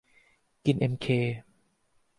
[0.65, 1.05] กินเอ็มเค